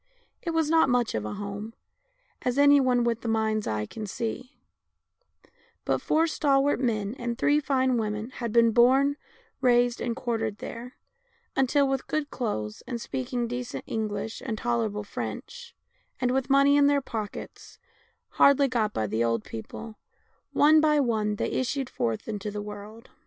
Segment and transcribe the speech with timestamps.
[0.41, 1.75] It was not much of a home,
[2.41, 4.57] as any one with the mind's eye can see,
[5.85, 9.15] but four stalwart men and three fine women had been born,
[9.61, 10.95] raised, and quartered there,
[11.55, 15.75] until, with good clothes, and speaking decent English and tolerable French,
[16.19, 17.77] and with money in their pockets,
[18.29, 19.99] hardly got by the old people,
[20.51, 23.11] one by one they issued forth into the world.